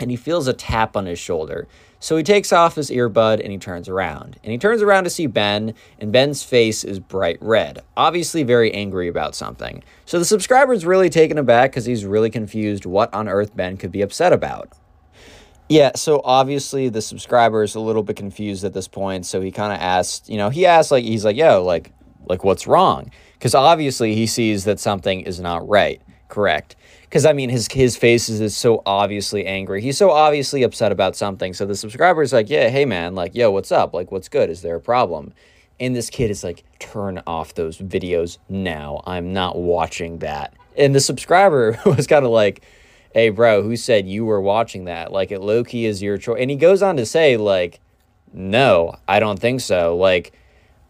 and 0.00 0.10
he 0.10 0.16
feels 0.16 0.48
a 0.48 0.52
tap 0.52 0.96
on 0.96 1.06
his 1.06 1.18
shoulder. 1.18 1.66
So 2.04 2.18
he 2.18 2.22
takes 2.22 2.52
off 2.52 2.74
his 2.74 2.90
earbud 2.90 3.40
and 3.40 3.50
he 3.50 3.56
turns 3.56 3.88
around. 3.88 4.38
And 4.44 4.52
he 4.52 4.58
turns 4.58 4.82
around 4.82 5.04
to 5.04 5.10
see 5.10 5.26
Ben, 5.26 5.72
and 5.98 6.12
Ben's 6.12 6.42
face 6.42 6.84
is 6.84 7.00
bright 7.00 7.38
red, 7.40 7.78
obviously 7.96 8.42
very 8.42 8.70
angry 8.74 9.08
about 9.08 9.34
something. 9.34 9.82
So 10.04 10.18
the 10.18 10.26
subscriber's 10.26 10.84
really 10.84 11.08
taken 11.08 11.38
aback 11.38 11.70
because 11.70 11.86
he's 11.86 12.04
really 12.04 12.28
confused 12.28 12.84
what 12.84 13.12
on 13.14 13.26
earth 13.26 13.56
Ben 13.56 13.78
could 13.78 13.90
be 13.90 14.02
upset 14.02 14.34
about. 14.34 14.68
Yeah, 15.70 15.92
so 15.96 16.20
obviously 16.24 16.90
the 16.90 17.00
subscriber 17.00 17.62
is 17.62 17.74
a 17.74 17.80
little 17.80 18.02
bit 18.02 18.16
confused 18.16 18.64
at 18.64 18.74
this 18.74 18.86
point, 18.86 19.24
so 19.24 19.40
he 19.40 19.50
kind 19.50 19.72
of 19.72 19.78
asked, 19.80 20.28
you 20.28 20.36
know, 20.36 20.50
he 20.50 20.66
asked 20.66 20.90
like 20.90 21.04
he's 21.04 21.24
like, 21.24 21.36
"Yo, 21.36 21.64
like 21.64 21.90
like 22.28 22.44
what's 22.44 22.66
wrong?" 22.66 23.10
Cuz 23.40 23.54
obviously 23.54 24.14
he 24.14 24.26
sees 24.26 24.64
that 24.64 24.78
something 24.78 25.22
is 25.22 25.40
not 25.40 25.66
right, 25.66 26.02
correct? 26.28 26.76
Because 27.04 27.24
I 27.24 27.32
mean 27.32 27.50
his 27.50 27.68
his 27.70 27.96
face 27.96 28.28
is, 28.28 28.40
is 28.40 28.56
so 28.56 28.82
obviously 28.84 29.46
angry. 29.46 29.80
He's 29.80 29.96
so 29.96 30.10
obviously 30.10 30.62
upset 30.62 30.92
about 30.92 31.16
something. 31.16 31.54
So 31.54 31.66
the 31.66 31.74
subscriber 31.74 32.22
is 32.22 32.32
like, 32.32 32.50
"Yeah, 32.50 32.68
hey 32.68 32.84
man, 32.84 33.14
like, 33.14 33.34
yo, 33.34 33.50
what's 33.50 33.70
up? 33.72 33.94
Like, 33.94 34.10
what's 34.10 34.28
good? 34.28 34.50
Is 34.50 34.62
there 34.62 34.76
a 34.76 34.80
problem?" 34.80 35.32
And 35.80 35.94
this 35.94 36.10
kid 36.10 36.30
is 36.30 36.42
like, 36.44 36.64
"Turn 36.78 37.22
off 37.26 37.54
those 37.54 37.78
videos 37.78 38.38
now. 38.48 39.02
I'm 39.06 39.32
not 39.32 39.56
watching 39.56 40.18
that." 40.18 40.54
And 40.76 40.94
the 40.94 41.00
subscriber 41.00 41.78
was 41.86 42.06
kind 42.06 42.24
of 42.24 42.30
like, 42.30 42.64
"Hey, 43.12 43.28
bro, 43.30 43.62
who 43.62 43.76
said 43.76 44.08
you 44.08 44.24
were 44.24 44.40
watching 44.40 44.86
that? 44.86 45.12
Like, 45.12 45.30
it 45.30 45.40
low 45.40 45.64
key 45.64 45.86
is 45.86 46.02
your 46.02 46.18
choice." 46.18 46.38
And 46.40 46.50
he 46.50 46.56
goes 46.56 46.82
on 46.82 46.96
to 46.96 47.06
say, 47.06 47.36
like, 47.36 47.80
"No, 48.32 48.96
I 49.06 49.20
don't 49.20 49.38
think 49.38 49.60
so. 49.60 49.96
Like." 49.96 50.32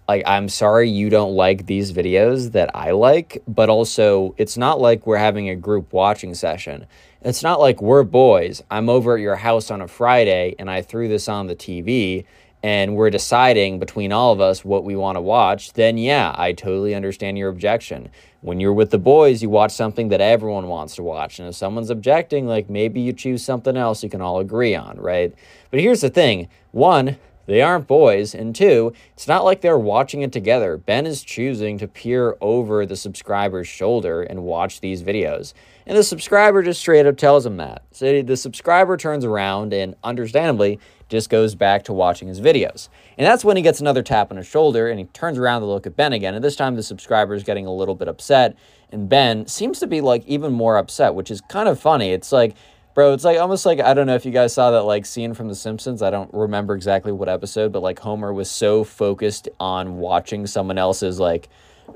Like 0.09 0.23
I'm 0.27 0.49
sorry 0.49 0.91
you 0.91 1.09
don't 1.09 1.35
like 1.35 1.67
these 1.67 1.93
videos 1.93 2.53
that 2.53 2.75
I 2.75 2.91
like, 2.91 3.43
but 3.49 3.69
also 3.69 4.35
it's 4.37 4.57
not 4.57 4.81
like 4.81 5.07
we're 5.07 5.17
having 5.17 5.49
a 5.49 5.57
group 5.57 5.93
watching 5.93 6.35
session. 6.35 6.87
It's 7.23 7.43
not 7.43 7.59
like 7.59 7.81
we're 7.81 8.03
boys. 8.03 8.63
I'm 8.71 8.91
over 8.91 9.15
at 9.15 9.21
your 9.21 9.37
house 9.37 9.71
on 9.71 9.81
a 9.81 9.89
Friday 9.89 10.55
and 10.59 10.71
I 10.71 10.83
threw 10.83 11.09
this 11.09 11.29
on 11.29 11.47
the 11.47 11.57
TV 11.57 12.25
and 12.63 12.97
we're 12.97 13.11
deciding 13.11 13.79
between 13.79 14.11
all 14.11 14.33
of 14.33 14.41
us 14.41 14.65
what 14.65 14.85
we 14.85 14.97
want 14.97 15.17
to 15.17 15.21
watch, 15.21 15.75
then 15.75 15.99
yeah, 15.99 16.35
I 16.37 16.53
totally 16.53 16.95
understand 16.95 17.37
your 17.37 17.51
objection. 17.51 18.09
When 18.41 18.59
you're 18.59 18.73
with 18.73 18.91
the 18.91 18.99
boys, 18.99 19.43
you 19.43 19.51
watch 19.51 19.73
something 19.73 20.09
that 20.09 20.23
everyone 20.23 20.69
wants 20.69 20.97
to 20.97 21.03
watch. 21.03 21.39
And 21.39 21.49
if 21.49 21.55
someone's 21.55 21.91
objecting, 21.91 22.47
like 22.47 22.71
maybe 22.71 23.03
you 23.03 23.13
choose 23.13 23.45
something 23.45 23.77
else 23.77 24.03
you 24.03 24.09
can 24.09 24.23
all 24.23 24.39
agree 24.39 24.75
on, 24.75 24.99
right? 24.99 25.35
But 25.71 25.81
here's 25.81 26.01
the 26.01 26.09
thing 26.09 26.49
one, 26.73 27.19
they 27.47 27.63
aren't 27.63 27.87
boys. 27.87 28.35
And 28.35 28.55
two, 28.55 28.93
it's 29.13 29.29
not 29.29 29.45
like 29.45 29.61
they're 29.61 29.79
watching 29.79 30.23
it 30.23 30.33
together. 30.33 30.77
Ben 30.77 31.07
is 31.07 31.23
choosing 31.23 31.79
to 31.79 31.89
peer 31.89 32.37
over 32.41 32.87
the 32.87 32.97
subscriber's 32.97 33.69
shoulder 33.69 34.23
and 34.23 34.45
watch 34.45 34.81
these 34.81 35.03
videos. 35.03 35.55
And 35.87 35.97
the 35.97 36.03
subscriber 36.03 36.63
just 36.63 36.81
straight 36.81 37.07
up 37.07 37.17
tells 37.17 37.45
him 37.45 37.59
that. 37.59 37.83
So 37.91 38.23
the 38.23 38.37
subscriber 38.37 38.97
turns 38.97 39.25
around 39.25 39.75
and, 39.75 39.95
understandably, 40.03 40.81
just 41.09 41.29
goes 41.29 41.55
back 41.55 41.85
to 41.85 41.93
watching 41.93 42.29
his 42.29 42.41
videos. 42.41 42.89
And 43.19 43.27
that's 43.27 43.45
when 43.45 43.57
he 43.57 43.63
gets 43.63 43.81
another 43.81 44.03
tap 44.03 44.31
on 44.31 44.39
his 44.39 44.47
shoulder 44.47 44.89
and 44.89 44.99
he 44.99 45.05
turns 45.07 45.39
around 45.39 45.61
to 45.61 45.67
look 45.67 45.87
at 45.87 45.97
Ben 45.97 46.13
again. 46.13 46.35
And 46.35 46.43
this 46.43 46.57
time 46.57 46.75
the 46.75 46.83
subscriber 46.83 47.35
is 47.35 47.45
getting 47.45 47.67
a 47.67 47.75
little 47.75 47.95
bit 47.95 48.09
upset. 48.09 48.57
And 48.91 49.09
Ben 49.09 49.47
seems 49.47 49.79
to 49.81 49.87
be 49.87 50.01
like 50.01 50.25
even 50.27 50.53
more 50.53 50.79
upset, 50.79 51.15
which 51.15 51.31
is 51.31 51.41
kind 51.43 51.69
of 51.69 51.79
funny. 51.79 52.13
It's 52.13 52.33
like 52.33 52.57
Bro, 52.95 53.15
it's 53.15 53.25
like 53.25 53.39
almost 53.39 53.67
like 53.67 53.81
I 53.81 53.93
don't 53.93 54.07
know 54.07 54.15
if 54.15 54.25
you 54.25 54.31
guys 54.31 54.55
saw 54.55 54.71
that 54.71 54.83
like 54.83 55.05
scene 55.05 55.35
from 55.35 55.49
The 55.49 55.57
Simpsons. 55.57 56.01
I 56.01 56.11
don't 56.11 56.33
remember 56.33 56.77
exactly 56.77 57.11
what 57.11 57.29
episode, 57.29 57.73
but 57.73 57.83
like 57.83 57.99
Homer 57.99 58.33
was 58.33 58.49
so 58.49 58.85
focused 58.85 59.49
on 59.59 59.97
watching 59.97 60.47
someone 60.47 60.79
else's 60.79 61.19
like 61.19 61.49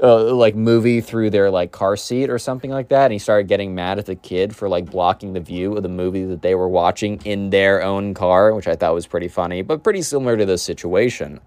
uh, 0.03 0.35
like 0.35 0.57
movie 0.57 1.01
through 1.01 1.31
their 1.31 1.51
like 1.51 1.71
car 1.71 1.97
seat 1.97 2.29
or 2.31 2.39
something 2.39 2.73
like 2.73 2.89
that, 2.89 3.05
and 3.05 3.13
he 3.13 3.19
started 3.21 3.47
getting 3.47 3.77
mad 3.77 4.01
at 4.01 4.07
the 4.07 4.17
kid 4.17 4.57
for 4.57 4.69
like 4.69 4.91
blocking 4.91 5.35
the 5.35 5.41
view 5.41 5.77
of 5.77 5.85
the 5.85 5.89
movie 5.89 6.25
that 6.25 6.43
they 6.43 6.57
were 6.57 6.69
watching 6.69 7.21
in 7.25 7.51
their 7.51 7.81
own 7.81 8.13
car, 8.13 8.53
which 8.53 8.67
I 8.67 8.75
thought 8.75 8.93
was 8.93 9.07
pretty 9.07 9.29
funny, 9.29 9.63
but 9.63 9.85
pretty 9.85 10.03
similar 10.03 10.37
to 10.37 10.45
this 10.45 10.65
situation. 10.65 11.39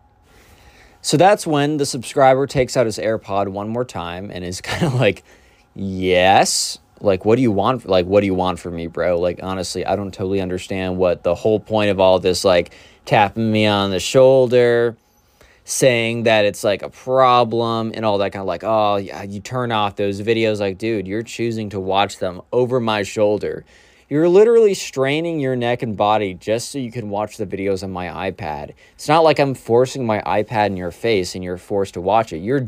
So 1.01 1.17
that's 1.17 1.46
when 1.46 1.75
the 1.75 1.86
subscriber 1.86 2.48
takes 2.48 2.77
out 2.77 2.86
his 2.86 2.98
AirPod 2.98 3.50
one 3.50 3.67
more 3.67 3.84
time 3.84 4.31
and 4.31 4.46
is 4.46 4.62
kind 4.62 4.84
of 4.86 4.93
like, 4.93 5.24
"Yes." 5.75 6.79
Like 7.03 7.25
what 7.25 7.36
do 7.36 7.41
you 7.41 7.51
want 7.51 7.86
like 7.86 8.05
what 8.05 8.22
do 8.22 8.25
you 8.25 8.34
want 8.34 8.60
from 8.60 8.75
me 8.75 8.88
bro? 8.88 9.20
Like 9.20 9.39
honestly 9.41 9.86
i 9.86 9.96
don't 9.96 10.13
totally 10.13 10.41
understand 10.41 10.98
what 10.98 11.24
the 11.24 11.36
whole 11.36 11.60
point 11.60 11.89
of 11.89 12.00
all 12.00 12.20
this 12.20 12.43
like 12.46 12.74
tapping 13.05 13.51
me 13.51 13.65
on 13.65 13.91
the 13.91 14.00
shoulder 14.00 14.96
saying 15.63 16.24
that 16.24 16.46
it's 16.46 16.63
like 16.63 16.81
a 16.81 16.89
problem 16.89 17.91
and 17.93 18.03
all 18.03 18.17
that 18.17 18.31
kind 18.31 18.41
of 18.41 18.48
like 18.48 18.63
oh 18.63 18.98
yeah 18.98 19.24
you 19.24 19.39
turn 19.39 19.72
off 19.72 19.96
those 19.96 20.22
videos. 20.22 20.60
Like 20.60 20.77
dude 20.77 21.08
you're 21.08 21.24
choosing 21.24 21.70
to 21.70 21.79
watch 21.79 22.20
them 22.20 22.41
over 22.51 22.79
my 22.79 23.03
shoulder 23.03 23.65
you're 24.12 24.27
literally 24.27 24.74
straining 24.74 25.39
your 25.39 25.56
neck 25.56 25.84
and 25.84 25.96
body 25.96 26.34
just 26.34 26.70
so 26.70 26.77
you 26.77 26.91
can 26.91 27.10
watch 27.10 27.38
the 27.38 27.46
videos 27.46 27.82
on 27.82 27.91
my 27.91 28.30
iPad. 28.30 28.74
It's 28.96 29.08
not 29.08 29.24
like 29.24 29.39
I'm 29.39 29.53
forcing 29.56 30.06
my 30.06 30.20
iPad 30.24 30.65
in 30.65 30.75
your 30.75 30.91
face 30.91 31.34
and 31.34 31.41
you're 31.41 31.56
forced 31.56 31.94
to 31.94 32.01
watch 32.01 32.34
it. 32.34 32.39
You're 32.39 32.62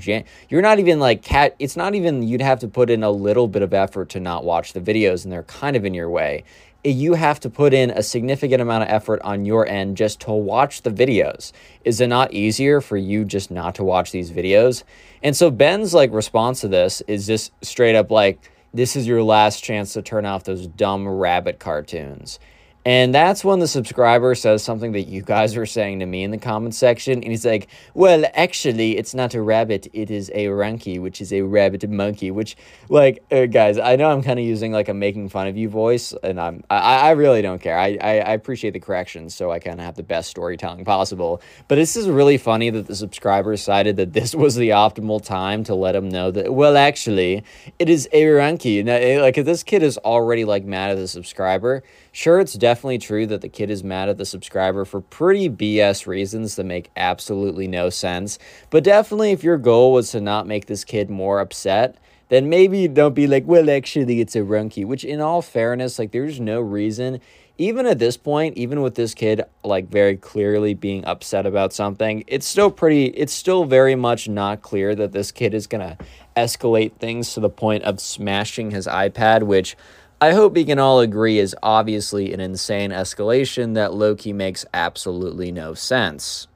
you're 0.47 0.61
not 0.61 0.79
even 0.79 1.01
like 1.01 1.21
cat 1.21 1.57
it's 1.59 1.75
not 1.75 1.95
even 1.95 2.23
you'd 2.23 2.39
have 2.39 2.61
to 2.61 2.69
put 2.69 2.89
in 2.89 3.03
a 3.03 3.11
little 3.11 3.49
bit 3.49 3.61
of 3.61 3.73
effort 3.73 4.07
to 4.11 4.21
not 4.21 4.45
watch 4.45 4.71
the 4.71 4.79
videos 4.79 5.25
and 5.25 5.33
they're 5.33 5.43
kind 5.43 5.75
of 5.75 5.83
in 5.83 5.93
your 5.93 6.09
way. 6.09 6.45
You 6.85 7.15
have 7.15 7.41
to 7.41 7.49
put 7.49 7.73
in 7.73 7.89
a 7.91 8.03
significant 8.03 8.61
amount 8.61 8.83
of 8.83 8.89
effort 8.89 9.21
on 9.23 9.43
your 9.43 9.67
end 9.67 9.97
just 9.97 10.21
to 10.21 10.31
watch 10.31 10.83
the 10.83 10.91
videos. 10.91 11.51
Is 11.83 11.99
it 11.99 12.07
not 12.07 12.31
easier 12.31 12.79
for 12.79 12.95
you 12.95 13.25
just 13.25 13.51
not 13.51 13.75
to 13.75 13.83
watch 13.83 14.13
these 14.13 14.31
videos? 14.31 14.83
And 15.21 15.35
so 15.35 15.51
Ben's 15.51 15.93
like 15.93 16.13
response 16.13 16.61
to 16.61 16.69
this 16.69 17.01
is 17.05 17.27
just 17.27 17.51
straight 17.61 17.97
up 17.97 18.11
like 18.11 18.49
this 18.73 18.95
is 18.95 19.07
your 19.07 19.23
last 19.23 19.63
chance 19.63 19.93
to 19.93 20.01
turn 20.01 20.25
off 20.25 20.43
those 20.43 20.67
dumb 20.67 21.07
rabbit 21.07 21.59
cartoons. 21.59 22.39
And 22.85 23.15
that's 23.15 23.45
when 23.45 23.59
the 23.59 23.67
subscriber 23.67 24.35
says 24.35 24.61
something 24.61 24.91
that 24.91 25.03
you 25.03 25.21
guys 25.21 25.55
were 25.55 25.65
saying 25.65 25.99
to 25.99 26.05
me 26.05 26.23
in 26.23 26.31
the 26.31 26.37
comment 26.37 26.75
section. 26.75 27.13
And 27.13 27.31
he's 27.31 27.45
like, 27.45 27.69
Well, 27.93 28.25
actually, 28.33 28.97
it's 28.97 29.13
not 29.13 29.33
a 29.33 29.41
rabbit, 29.41 29.87
it 29.93 30.11
is 30.11 30.29
a 30.33 30.47
ronkey, 30.47 30.99
which 30.99 31.21
is 31.21 31.31
a 31.31 31.41
rabbit 31.41 31.89
monkey. 31.89 32.29
Which, 32.29 32.57
like, 32.89 33.23
uh, 33.31 33.45
guys, 33.45 33.77
I 33.77 33.95
know 33.95 34.11
I'm 34.11 34.21
kind 34.21 34.37
of 34.37 34.45
using 34.45 34.73
like 34.73 34.89
a 34.89 34.93
making 34.93 35.29
fun 35.29 35.47
of 35.47 35.55
you 35.55 35.69
voice, 35.69 36.13
and 36.23 36.39
I'm, 36.39 36.63
I, 36.69 37.07
I 37.07 37.11
really 37.11 37.41
don't 37.41 37.61
care. 37.61 37.77
I, 37.77 37.97
I, 38.01 38.19
I 38.19 38.33
appreciate 38.33 38.71
the 38.71 38.79
corrections, 38.79 39.33
so 39.33 39.51
I 39.51 39.59
kind 39.59 39.79
of 39.79 39.85
have 39.85 39.95
the 39.95 40.03
best 40.03 40.29
storytelling 40.29 40.83
possible. 40.83 41.41
But 41.69 41.75
this 41.75 41.95
is 41.95 42.09
really 42.09 42.37
funny 42.37 42.69
that 42.69 42.87
the 42.87 42.95
subscriber 42.95 43.51
decided 43.51 43.95
that 43.95 44.11
this 44.11 44.35
was 44.35 44.55
the 44.55 44.69
optimal 44.69 45.23
time 45.23 45.63
to 45.65 45.75
let 45.75 45.95
him 45.95 46.09
know 46.09 46.31
that, 46.31 46.53
well, 46.53 46.75
actually, 46.75 47.43
it 47.79 47.89
is 47.89 48.09
a 48.11 48.23
ronkey. 48.23 48.83
Now, 48.83 48.95
eh, 48.95 49.21
like, 49.21 49.35
this 49.35 49.63
kid 49.63 49.83
is 49.83 49.97
already 49.99 50.43
like 50.43 50.65
mad 50.65 50.91
at 50.91 50.97
the 50.97 51.07
subscriber, 51.07 51.83
Sure, 52.15 52.39
it's 52.39 52.53
definitely 52.53 52.99
true 52.99 53.25
that 53.25 53.41
the 53.41 53.49
kid 53.49 53.71
is 53.71 53.83
mad 53.83 54.07
at 54.07 54.19
the 54.19 54.25
subscriber 54.25 54.85
for 54.85 55.01
pretty 55.01 55.49
BS 55.49 56.05
reasons 56.05 56.55
that 56.55 56.63
make 56.63 56.91
absolutely 56.95 57.67
no 57.67 57.89
sense. 57.89 58.37
But 58.69 58.83
definitely, 58.83 59.31
if 59.31 59.43
your 59.43 59.57
goal 59.57 59.93
was 59.93 60.11
to 60.11 60.21
not 60.21 60.45
make 60.45 60.67
this 60.67 60.83
kid 60.83 61.09
more 61.09 61.39
upset, 61.39 61.97
then 62.29 62.49
maybe 62.49 62.87
don't 62.87 63.15
be 63.15 63.25
like, 63.25 63.47
well, 63.47 63.67
actually, 63.67 64.21
it's 64.21 64.35
a 64.35 64.41
ronkey. 64.41 64.85
Which, 64.85 65.03
in 65.03 65.21
all 65.21 65.41
fairness, 65.41 65.97
like, 65.97 66.11
there's 66.11 66.39
no 66.39 66.61
reason. 66.61 67.19
Even 67.57 67.87
at 67.87 67.97
this 67.97 68.15
point, 68.15 68.57
even 68.57 68.83
with 68.83 68.93
this 68.93 69.15
kid, 69.15 69.41
like, 69.63 69.89
very 69.89 70.15
clearly 70.15 70.75
being 70.75 71.03
upset 71.05 71.47
about 71.47 71.73
something, 71.73 72.23
it's 72.27 72.45
still 72.45 72.69
pretty, 72.69 73.05
it's 73.05 73.33
still 73.33 73.65
very 73.65 73.95
much 73.95 74.29
not 74.29 74.61
clear 74.61 74.93
that 74.93 75.13
this 75.13 75.31
kid 75.31 75.55
is 75.55 75.65
to 75.65 75.97
escalate 76.37 76.93
things 76.97 77.33
to 77.33 77.39
the 77.39 77.49
point 77.49 77.83
of 77.83 77.99
smashing 77.99 78.69
his 78.69 78.85
iPad, 78.85 79.43
which 79.43 79.75
I 80.23 80.31
hope 80.31 80.53
we 80.53 80.63
can 80.63 80.79
all 80.79 81.01
agree 81.01 81.37
is 81.37 81.53
obviously 81.61 82.31
an 82.31 82.39
insane 82.39 82.91
escalation 82.91 83.73
that 83.73 83.93
Loki 83.93 84.31
makes 84.31 84.65
absolutely 84.73 85.51
no 85.51 85.73
sense. 85.73 86.47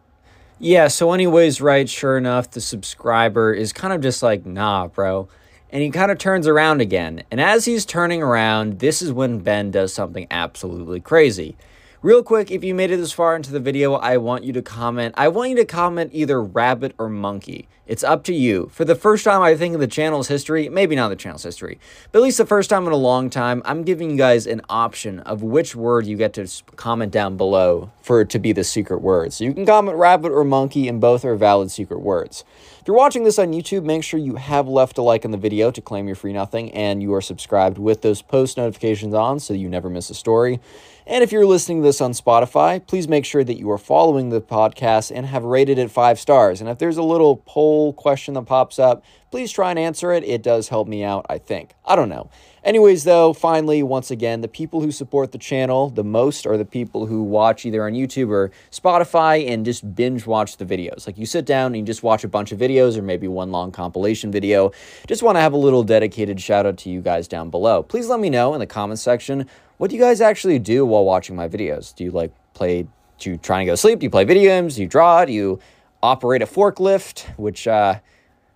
Yeah, 0.58 0.88
so, 0.88 1.12
anyways, 1.12 1.60
right, 1.60 1.90
sure 1.90 2.18
enough, 2.18 2.50
the 2.50 2.62
subscriber 2.62 3.52
is 3.52 3.74
kind 3.74 3.92
of 3.92 4.00
just 4.00 4.24
like, 4.24 4.46
nah, 4.46 4.88
bro. 4.88 5.28
And 5.70 5.84
he 5.84 5.90
kind 5.90 6.12
of 6.12 6.18
turns 6.18 6.48
around 6.48 6.80
again. 6.80 7.24
And 7.30 7.42
as 7.42 7.66
he's 7.66 7.86
turning 7.86 8.24
around, 8.24 8.80
this 8.80 9.02
is 9.02 9.12
when 9.12 9.40
Ben 9.40 9.70
does 9.70 9.94
something 9.94 10.28
absolutely 10.32 11.02
crazy. 11.02 11.58
Real 12.04 12.22
quick, 12.22 12.52
if 12.52 12.64
you 12.64 12.76
made 12.76 12.92
it 12.92 12.98
this 12.98 13.12
far 13.12 13.36
into 13.36 13.52
the 13.52 13.60
video, 13.60 13.96
I 13.96 14.18
want 14.18 14.44
you 14.44 14.54
to 14.54 14.62
comment. 14.62 15.16
I 15.18 15.30
want 15.30 15.50
you 15.50 15.56
to 15.56 15.66
comment 15.66 16.12
either 16.14 16.40
rabbit 16.40 16.94
or 17.00 17.10
monkey. 17.10 17.68
It's 17.88 18.04
up 18.04 18.24
to 18.26 18.36
you. 18.36 18.70
For 18.72 18.86
the 18.86 18.94
first 18.94 19.24
time, 19.24 19.42
I 19.42 19.56
think, 19.56 19.74
in 19.74 19.80
the 19.80 19.88
channel's 19.88 20.28
history, 20.28 20.70
maybe 20.70 20.96
not 20.96 21.10
the 21.10 21.16
channel's 21.16 21.42
history, 21.42 21.80
but 22.12 22.20
at 22.20 22.22
least 22.22 22.38
the 22.38 22.46
first 22.46 22.70
time 22.70 22.86
in 22.86 22.94
a 22.94 22.98
long 22.98 23.32
time, 23.32 23.64
I'm 23.66 23.82
giving 23.82 24.12
you 24.12 24.18
guys 24.18 24.46
an 24.46 24.62
option 24.70 25.22
of 25.22 25.42
which 25.42 25.76
word 25.76 26.06
you 26.06 26.18
get 26.18 26.34
to 26.34 26.48
comment 26.76 27.12
down 27.12 27.36
below 27.36 27.90
for 28.04 28.22
it 28.22 28.30
to 28.30 28.38
be 28.38 28.52
the 28.52 28.64
secret 28.64 29.02
word. 29.02 29.34
So 29.34 29.46
you 29.46 29.54
can 29.54 29.66
comment 29.66 29.98
rabbit 29.98 30.32
or 30.32 30.44
monkey, 30.44 30.88
and 30.88 31.02
both 31.02 31.26
are 31.26 31.36
valid 31.36 31.72
secret 31.72 32.02
words. 32.02 32.44
If 32.88 32.90
you're 32.90 32.96
watching 32.96 33.26
this 33.26 33.38
on 33.38 33.52
YouTube, 33.52 33.84
make 33.84 34.02
sure 34.02 34.18
you 34.18 34.36
have 34.36 34.66
left 34.66 34.98
a 34.98 35.02
like 35.02 35.26
on 35.26 35.32
the 35.32 35.38
video 35.38 35.72
to 35.72 35.82
claim 35.82 36.08
your 36.08 36.16
free 36.16 36.32
nothing, 36.32 36.72
and 36.72 37.04
you 37.04 37.14
are 37.16 37.22
subscribed 37.22 37.78
with 37.78 38.02
those 38.02 38.22
post 38.22 38.56
notifications 38.56 39.14
on 39.14 39.42
so 39.42 39.54
you 39.54 39.68
never 39.68 39.90
miss 39.90 40.10
a 40.10 40.14
story. 40.14 40.62
And 41.06 41.22
if 41.22 41.34
you're 41.34 41.46
listening 41.46 41.82
to 41.82 41.84
this 41.86 42.00
on 42.00 42.14
Spotify, 42.14 42.88
please 42.88 43.10
make 43.10 43.26
sure 43.26 43.44
that 43.44 43.58
you 43.58 43.70
are 43.72 43.78
following 43.78 44.30
the 44.30 44.40
podcast 44.40 45.12
and 45.14 45.26
have 45.26 45.44
rated 45.44 45.78
it 45.78 45.92
five 45.92 46.18
stars. 46.18 46.62
And 46.62 46.70
if 46.70 46.78
there's 46.78 46.96
a 46.96 47.04
little 47.04 47.44
poll 47.46 47.92
question 47.92 48.36
that 48.36 48.44
pops 48.44 48.80
up, 48.80 49.04
please 49.32 49.52
try 49.52 49.70
and 49.70 49.80
answer 49.80 50.12
it. 50.12 50.24
It 50.24 50.44
does 50.44 50.70
help 50.70 50.88
me 50.88 51.04
out, 51.04 51.26
I 51.30 51.38
think. 51.38 51.74
I 51.86 51.96
don't 51.96 52.10
know. 52.10 52.30
Anyways, 52.64 53.06
though, 53.06 53.34
finally, 53.34 53.82
once 53.82 54.12
again, 54.12 54.42
the 54.42 54.48
people 54.48 54.82
who 54.82 54.92
support 54.92 55.32
the 55.32 55.38
channel 55.38 55.90
the 55.90 56.04
most 56.04 56.46
are 56.46 56.58
the 56.58 56.66
people 56.66 57.06
who 57.06 57.24
watch 57.24 57.66
either 57.66 57.86
on 57.86 57.94
YouTube 57.94 58.30
or 58.30 58.52
Spotify 58.72 59.50
and 59.50 59.64
just 59.64 59.96
binge 59.96 60.26
watch 60.26 60.58
the 60.58 60.66
videos. 60.66 61.08
Like 61.08 61.18
you 61.18 61.26
sit 61.26 61.46
down 61.46 61.68
and 61.68 61.78
you 61.78 61.84
just 61.84 62.04
watch 62.04 62.24
a 62.24 62.28
bunch 62.28 62.52
of 62.52 62.60
videos 62.60 62.98
or 62.98 63.02
maybe 63.02 63.28
one 63.28 63.52
long 63.52 63.72
compilation 63.72 64.32
video. 64.32 64.72
Just 65.08 65.24
want 65.24 65.38
to 65.38 65.42
have 65.42 65.54
a 65.54 65.58
little 65.58 65.84
dedicated 65.84 66.42
shout 66.42 66.66
out 66.66 66.78
to 66.80 66.90
you 66.90 67.02
guys 67.02 67.28
down 67.28 67.50
below. 67.50 67.84
Please 67.84 68.08
let 68.08 68.20
me 68.20 68.30
know 68.30 68.54
in 68.54 68.60
the 68.60 68.68
comment 68.68 69.00
section 69.00 69.48
what 69.78 69.92
do 69.92 69.96
you 69.96 70.02
guys 70.02 70.22
actually 70.22 70.60
do 70.60 70.86
while 70.86 71.06
watching 71.06 71.36
my 71.36 71.48
videos? 71.48 71.96
Do 71.96 72.04
you 72.04 72.12
like 72.12 72.34
play, 72.54 72.88
do 73.20 73.30
you 73.30 73.38
try 73.38 73.60
and 73.60 73.68
go 73.68 73.74
to 73.74 73.78
sleep? 73.78 74.00
Do 74.00 74.06
you 74.06 74.10
play 74.10 74.26
video 74.26 74.50
games? 74.50 74.76
Do 74.76 74.82
you 74.82 74.88
draw? 74.88 75.24
Do 75.24 75.32
you 75.32 75.60
operate 76.02 76.42
a 76.42 76.48
forklift? 76.48 77.38
Which, 77.38 77.68
uh, 77.68 78.00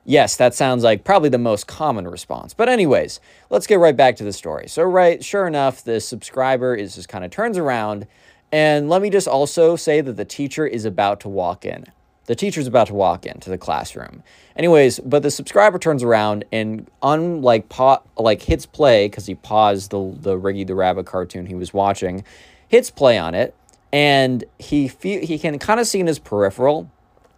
yes, 0.05 0.35
that 0.37 0.53
sounds 0.53 0.83
like 0.83 1.03
probably 1.03 1.29
the 1.29 1.37
most 1.37 1.67
common 1.67 2.07
response. 2.07 2.53
But, 2.53 2.69
anyways, 2.69 3.19
let's 3.49 3.67
get 3.67 3.79
right 3.79 3.95
back 3.95 4.15
to 4.17 4.23
the 4.23 4.33
story. 4.33 4.67
So, 4.67 4.83
right, 4.83 5.23
sure 5.23 5.47
enough, 5.47 5.83
the 5.83 5.99
subscriber 5.99 6.75
is 6.75 6.95
just 6.95 7.09
kind 7.09 7.23
of 7.23 7.31
turns 7.31 7.57
around. 7.57 8.07
And 8.51 8.89
let 8.89 9.01
me 9.01 9.09
just 9.09 9.27
also 9.27 9.75
say 9.75 10.01
that 10.01 10.17
the 10.17 10.25
teacher 10.25 10.67
is 10.67 10.85
about 10.85 11.21
to 11.21 11.29
walk 11.29 11.65
in. 11.65 11.85
The 12.25 12.35
teacher's 12.35 12.67
about 12.67 12.87
to 12.87 12.93
walk 12.93 13.25
into 13.25 13.49
the 13.49 13.57
classroom. 13.57 14.23
Anyways, 14.55 14.99
but 14.99 15.23
the 15.23 15.31
subscriber 15.31 15.79
turns 15.79 16.03
around 16.03 16.45
and 16.51 16.89
unlike 17.01 17.67
pa- 17.69 18.03
like 18.17 18.43
hits 18.43 18.65
play 18.65 19.07
because 19.07 19.25
he 19.25 19.35
paused 19.35 19.91
the 19.91 20.15
the 20.19 20.39
Riggy 20.39 20.65
the 20.65 20.75
Rabbit 20.75 21.05
cartoon 21.05 21.47
he 21.47 21.55
was 21.55 21.73
watching, 21.73 22.23
hits 22.67 22.89
play 22.91 23.17
on 23.17 23.33
it, 23.33 23.55
and 23.91 24.43
he 24.59 24.87
fe- 24.87 25.25
he 25.25 25.39
can 25.39 25.57
kind 25.59 25.79
of 25.79 25.87
see 25.87 25.99
in 25.99 26.07
his 26.07 26.19
peripheral, 26.19 26.89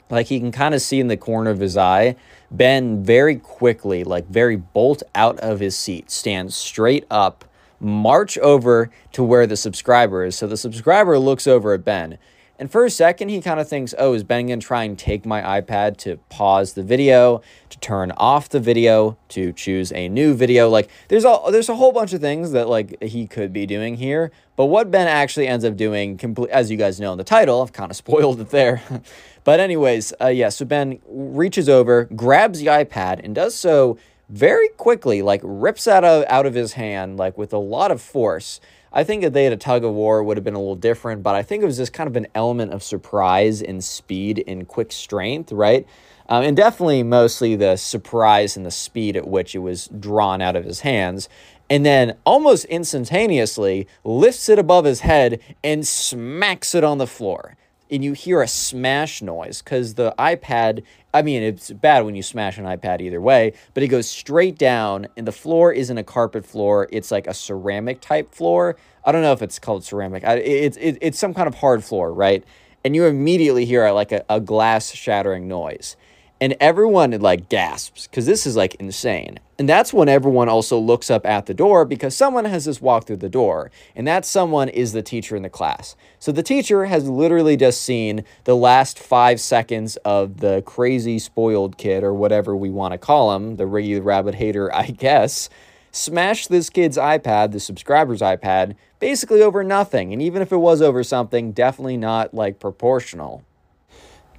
like 0.09 0.27
he 0.27 0.39
can 0.39 0.51
kind 0.51 0.75
of 0.75 0.81
see 0.81 0.99
in 0.99 1.07
the 1.07 1.17
corner 1.17 1.49
of 1.49 1.59
his 1.59 1.77
eye, 1.77 2.15
Ben 2.51 3.03
very 3.03 3.35
quickly, 3.35 4.03
like 4.03 4.27
very 4.27 4.55
bolt 4.55 5.03
out 5.15 5.39
of 5.39 5.59
his 5.59 5.75
seat, 5.75 6.11
stand 6.11 6.53
straight 6.53 7.05
up, 7.09 7.45
march 7.79 8.37
over 8.39 8.89
to 9.11 9.23
where 9.23 9.47
the 9.47 9.57
subscriber 9.57 10.23
is. 10.23 10.37
So 10.37 10.47
the 10.47 10.57
subscriber 10.57 11.17
looks 11.17 11.47
over 11.47 11.73
at 11.73 11.83
Ben 11.83 12.17
and 12.63 12.71
for 12.71 12.85
a 12.85 12.89
second, 12.89 13.27
he 13.27 13.41
kind 13.41 13.59
of 13.59 13.67
thinks, 13.67 13.93
oh, 13.97 14.13
is 14.13 14.23
Ben 14.23 14.47
going 14.47 14.61
to 14.61 14.65
try 14.65 14.85
and 14.85 14.97
take 14.97 15.25
my 15.25 15.59
iPad 15.59 15.97
to 15.97 16.15
pause 16.29 16.75
the 16.75 16.81
video, 16.81 17.41
to 17.69 17.77
turn 17.79 18.13
off 18.15 18.47
the 18.47 18.61
video, 18.61 19.17
to 19.27 19.51
choose 19.51 19.91
a 19.91 20.07
new 20.07 20.33
video? 20.33 20.69
Like, 20.69 20.89
there's 21.09 21.25
a, 21.25 21.39
there's 21.51 21.67
a 21.67 21.75
whole 21.75 21.91
bunch 21.91 22.13
of 22.13 22.21
things 22.21 22.53
that, 22.53 22.69
like, 22.69 23.03
he 23.03 23.27
could 23.27 23.51
be 23.51 23.65
doing 23.65 23.97
here. 23.97 24.31
But 24.55 24.67
what 24.67 24.89
Ben 24.91 25.09
actually 25.09 25.45
ends 25.45 25.65
up 25.65 25.75
doing, 25.75 26.17
as 26.49 26.71
you 26.71 26.77
guys 26.77 27.01
know 27.01 27.11
in 27.11 27.17
the 27.17 27.25
title, 27.25 27.61
I've 27.61 27.73
kind 27.73 27.91
of 27.91 27.97
spoiled 28.05 28.39
it 28.39 28.51
there. 28.51 28.81
but 29.43 29.59
anyways, 29.59 30.13
uh, 30.21 30.27
yeah, 30.27 30.47
so 30.47 30.63
Ben 30.63 30.99
reaches 31.09 31.67
over, 31.67 32.05
grabs 32.15 32.59
the 32.61 32.67
iPad, 32.67 33.19
and 33.25 33.35
does 33.35 33.55
so 33.55 33.97
very 34.29 34.69
quickly, 34.69 35.21
like, 35.21 35.41
rips 35.43 35.85
out 35.85 36.05
of, 36.05 36.23
out 36.29 36.45
of 36.45 36.53
his 36.53 36.71
hand, 36.71 37.17
like, 37.17 37.37
with 37.37 37.51
a 37.51 37.57
lot 37.57 37.91
of 37.91 38.01
force. 38.01 38.61
I 38.93 39.03
think 39.03 39.23
if 39.23 39.33
they 39.33 39.43
had 39.43 39.53
a 39.53 39.57
tug 39.57 39.83
of 39.83 39.93
war, 39.93 40.23
would 40.23 40.37
have 40.37 40.43
been 40.43 40.53
a 40.53 40.59
little 40.59 40.75
different, 40.75 41.23
but 41.23 41.33
I 41.33 41.41
think 41.41 41.63
it 41.63 41.65
was 41.65 41.77
just 41.77 41.93
kind 41.93 42.07
of 42.07 42.15
an 42.15 42.27
element 42.35 42.73
of 42.73 42.83
surprise 42.83 43.61
and 43.61 43.83
speed 43.83 44.43
and 44.45 44.67
quick 44.67 44.91
strength, 44.91 45.51
right? 45.51 45.87
Um, 46.29 46.43
and 46.43 46.55
definitely 46.55 47.03
mostly 47.03 47.55
the 47.55 47.75
surprise 47.75 48.55
and 48.55 48.65
the 48.65 48.71
speed 48.71 49.17
at 49.17 49.27
which 49.27 49.55
it 49.55 49.59
was 49.59 49.87
drawn 49.87 50.41
out 50.41 50.55
of 50.55 50.63
his 50.63 50.81
hands. 50.81 51.27
And 51.69 51.85
then 51.85 52.17
almost 52.25 52.65
instantaneously 52.65 53.87
lifts 54.03 54.47
it 54.47 54.59
above 54.59 54.85
his 54.85 54.99
head 55.01 55.39
and 55.63 55.87
smacks 55.87 56.75
it 56.75 56.83
on 56.83 56.99
the 56.99 57.07
floor 57.07 57.57
and 57.93 58.03
you 58.03 58.13
hear 58.13 58.41
a 58.41 58.47
smash 58.47 59.21
noise 59.21 59.61
because 59.61 59.93
the 59.93 60.15
iPad, 60.17 60.83
I 61.13 61.21
mean, 61.21 61.43
it's 61.43 61.69
bad 61.69 62.03
when 62.05 62.15
you 62.15 62.23
smash 62.23 62.57
an 62.57 62.65
iPad 62.65 63.01
either 63.01 63.21
way, 63.21 63.53
but 63.75 63.83
it 63.83 63.89
goes 63.89 64.09
straight 64.09 64.57
down, 64.57 65.07
and 65.15 65.27
the 65.27 65.31
floor 65.31 65.71
isn't 65.71 65.95
a 65.95 66.03
carpet 66.03 66.43
floor. 66.43 66.87
It's 66.91 67.11
like 67.11 67.27
a 67.27 67.35
ceramic 67.35 68.01
type 68.01 68.33
floor. 68.33 68.77
I 69.05 69.11
don't 69.11 69.21
know 69.21 69.31
if 69.31 69.43
it's 69.43 69.59
called 69.59 69.83
ceramic. 69.83 70.23
It's, 70.25 70.75
it, 70.77 70.97
it's 71.01 71.19
some 71.19 71.35
kind 71.35 71.47
of 71.47 71.53
hard 71.53 71.83
floor, 71.83 72.11
right? 72.11 72.43
And 72.83 72.95
you 72.95 73.05
immediately 73.05 73.65
hear 73.65 73.89
like 73.91 74.11
a, 74.11 74.25
a 74.27 74.39
glass 74.39 74.91
shattering 74.91 75.47
noise. 75.47 75.95
And 76.43 76.57
everyone 76.59 77.17
like 77.21 77.47
gasps 77.47 78.05
because 78.05 78.25
this 78.25 78.45
is 78.45 78.57
like 78.57 78.75
insane. 78.75 79.39
And 79.57 79.69
that's 79.69 79.93
when 79.93 80.09
everyone 80.09 80.49
also 80.49 80.77
looks 80.77 81.09
up 81.09 81.25
at 81.25 81.45
the 81.45 81.53
door 81.53 81.85
because 81.85 82.17
someone 82.17 82.43
has 82.43 82.65
just 82.65 82.81
walked 82.81 83.07
through 83.07 83.23
the 83.23 83.29
door. 83.29 83.71
And 83.95 84.05
that 84.07 84.25
someone 84.25 84.67
is 84.67 84.91
the 84.91 85.01
teacher 85.01 85.37
in 85.37 85.43
the 85.43 85.49
class. 85.49 85.95
So 86.19 86.33
the 86.33 86.43
teacher 86.43 86.83
has 86.83 87.07
literally 87.07 87.55
just 87.55 87.81
seen 87.81 88.25
the 88.43 88.57
last 88.57 88.99
five 88.99 89.39
seconds 89.39 89.95
of 90.03 90.41
the 90.41 90.61
crazy 90.65 91.17
spoiled 91.17 91.77
kid, 91.77 92.03
or 92.03 92.13
whatever 92.13 92.57
we 92.57 92.69
want 92.69 92.91
to 92.91 92.97
call 92.97 93.33
him, 93.37 93.55
the 93.55 93.65
the 93.65 94.01
Rabbit 94.01 94.35
hater, 94.35 94.69
I 94.75 94.87
guess, 94.87 95.47
smash 95.93 96.47
this 96.47 96.69
kid's 96.69 96.97
iPad, 96.97 97.53
the 97.53 97.61
subscriber's 97.61 98.19
iPad, 98.19 98.75
basically 98.99 99.41
over 99.41 99.63
nothing. 99.63 100.11
And 100.11 100.21
even 100.21 100.41
if 100.41 100.51
it 100.51 100.57
was 100.57 100.81
over 100.81 101.05
something, 101.05 101.53
definitely 101.53 101.95
not 101.95 102.33
like 102.33 102.59
proportional. 102.59 103.45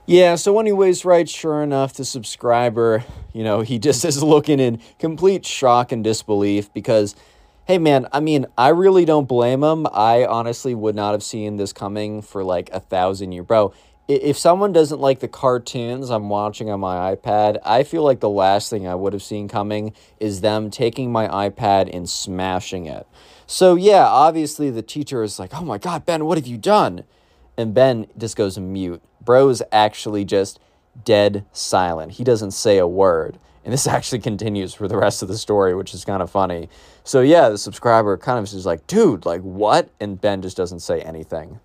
Yeah, 0.06 0.34
so 0.34 0.60
anyways, 0.60 1.06
right, 1.06 1.26
sure 1.26 1.62
enough, 1.62 1.94
the 1.94 2.04
subscriber, 2.04 3.04
you 3.32 3.42
know, 3.42 3.62
he 3.62 3.78
just 3.88 4.04
is 4.04 4.22
looking 4.22 4.60
in 4.60 4.80
complete 4.98 5.46
shock 5.46 5.92
and 5.92 6.04
disbelief 6.04 6.70
because, 6.74 7.16
hey 7.64 7.78
man, 7.78 8.06
I 8.12 8.20
mean, 8.20 8.44
I 8.58 8.68
really 8.68 9.06
don't 9.06 9.26
blame 9.26 9.64
him. 9.64 9.86
I 9.90 10.26
honestly 10.26 10.74
would 10.74 10.94
not 10.94 11.12
have 11.12 11.22
seen 11.22 11.56
this 11.56 11.72
coming 11.72 12.20
for 12.20 12.44
like 12.44 12.68
a 12.70 12.80
thousand 12.80 13.32
years. 13.32 13.46
Bro, 13.46 13.72
if 14.06 14.36
someone 14.36 14.74
doesn't 14.74 15.00
like 15.00 15.20
the 15.20 15.28
cartoons 15.28 16.10
I'm 16.10 16.28
watching 16.28 16.68
on 16.68 16.80
my 16.80 17.14
iPad, 17.14 17.58
I 17.64 17.82
feel 17.82 18.02
like 18.02 18.20
the 18.20 18.28
last 18.28 18.68
thing 18.68 18.86
I 18.86 18.94
would 18.94 19.14
have 19.14 19.22
seen 19.22 19.48
coming 19.48 19.94
is 20.20 20.42
them 20.42 20.70
taking 20.70 21.10
my 21.10 21.28
iPad 21.48 21.88
and 21.90 22.06
smashing 22.06 22.84
it. 22.84 23.06
So, 23.46 23.74
yeah, 23.74 24.06
obviously 24.06 24.68
the 24.68 24.82
teacher 24.82 25.22
is 25.22 25.38
like, 25.38 25.54
oh 25.54 25.64
my 25.64 25.78
God, 25.78 26.04
Ben, 26.04 26.26
what 26.26 26.36
have 26.36 26.46
you 26.46 26.58
done? 26.58 27.04
And 27.56 27.74
Ben 27.74 28.06
just 28.18 28.36
goes 28.36 28.58
mute. 28.58 29.02
Bro's 29.20 29.62
actually 29.72 30.24
just 30.24 30.58
dead 31.04 31.44
silent. 31.52 32.12
He 32.12 32.24
doesn't 32.24 32.52
say 32.52 32.78
a 32.78 32.86
word. 32.86 33.38
And 33.64 33.72
this 33.72 33.86
actually 33.86 34.20
continues 34.20 34.74
for 34.74 34.88
the 34.88 34.96
rest 34.96 35.22
of 35.22 35.28
the 35.28 35.38
story, 35.38 35.74
which 35.74 35.94
is 35.94 36.04
kind 36.04 36.22
of 36.22 36.30
funny. 36.30 36.68
So, 37.02 37.20
yeah, 37.20 37.48
the 37.48 37.58
subscriber 37.58 38.16
kind 38.16 38.38
of 38.38 38.44
is 38.44 38.66
like, 38.66 38.86
dude, 38.86 39.24
like, 39.24 39.40
what? 39.40 39.90
And 40.00 40.20
Ben 40.20 40.42
just 40.42 40.56
doesn't 40.56 40.80
say 40.80 41.00
anything. 41.00 41.60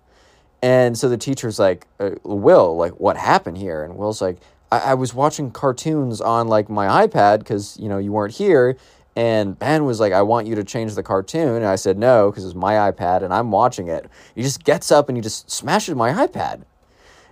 And 0.62 0.96
so 0.96 1.08
the 1.08 1.16
teacher's 1.16 1.58
like, 1.58 1.86
uh, 1.98 2.10
Will, 2.22 2.76
like, 2.76 2.92
what 3.00 3.16
happened 3.16 3.56
here? 3.58 3.82
And 3.82 3.96
Will's 3.96 4.20
like, 4.20 4.38
I, 4.70 4.78
I 4.78 4.94
was 4.94 5.14
watching 5.14 5.50
cartoons 5.50 6.20
on, 6.20 6.48
like, 6.48 6.68
my 6.68 7.06
iPad 7.06 7.38
because, 7.38 7.78
you 7.78 7.88
know, 7.88 7.98
you 7.98 8.12
weren't 8.12 8.34
here. 8.34 8.76
And 9.16 9.58
Ben 9.58 9.84
was 9.84 10.00
like, 10.00 10.12
I 10.12 10.22
want 10.22 10.46
you 10.46 10.54
to 10.54 10.64
change 10.64 10.94
the 10.94 11.02
cartoon. 11.02 11.56
And 11.56 11.66
I 11.66 11.76
said, 11.76 11.98
no, 11.98 12.30
because 12.30 12.44
it's 12.44 12.54
my 12.54 12.74
iPad 12.74 13.22
and 13.22 13.34
I'm 13.34 13.50
watching 13.50 13.88
it. 13.88 14.08
He 14.34 14.42
just 14.42 14.64
gets 14.64 14.90
up 14.92 15.08
and 15.08 15.16
he 15.16 15.22
just 15.22 15.50
smashes 15.50 15.94
my 15.94 16.26
iPad. 16.26 16.62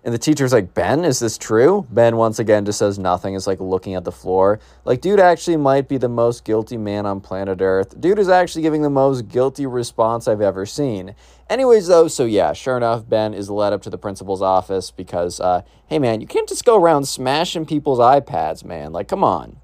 And 0.05 0.15
the 0.15 0.19
teacher's 0.19 0.53
like, 0.53 0.75
Ben, 0.75 1.05
is 1.05 1.19
this 1.19 1.37
true? 1.37 1.87
Ben 1.91 2.17
once 2.17 2.39
again 2.39 2.65
just 2.65 2.79
says 2.79 2.99
nothing, 2.99 3.35
is 3.35 3.47
like 3.47 3.61
looking 3.61 3.95
at 3.95 4.05
the 4.05 4.13
floor. 4.13 4.61
Like, 4.85 5.01
dude 5.01 5.21
actually 5.21 5.57
might 5.57 5.89
be 5.89 5.99
the 5.99 6.09
most 6.09 6.45
guilty 6.45 6.77
man 6.77 7.05
on 7.05 7.21
planet 7.21 7.61
Earth. 7.61 8.01
Dude 8.01 8.19
is 8.19 8.29
actually 8.29 8.63
giving 8.63 8.83
the 8.83 8.91
most 8.91 9.29
guilty 9.29 9.67
response 9.67 10.29
I've 10.29 10.41
ever 10.41 10.67
seen. 10.67 11.15
Anyways, 11.51 11.89
though, 11.89 12.09
so 12.09 12.25
yeah, 12.25 12.53
sure 12.53 12.77
enough, 12.77 13.09
Ben 13.09 13.35
is 13.35 13.51
led 13.51 13.73
up 13.73 13.83
to 13.83 13.91
the 13.91 13.99
principal's 13.99 14.41
office 14.41 14.91
because, 14.91 15.41
uh, 15.41 15.63
hey 15.89 15.99
man, 15.99 16.21
you 16.21 16.27
can't 16.27 16.49
just 16.49 16.65
go 16.65 16.77
around 16.81 17.05
smashing 17.05 17.67
people's 17.67 17.99
iPads, 17.99 18.65
man. 18.65 18.93
Like, 18.93 19.09
come 19.09 19.25
on. 19.25 19.59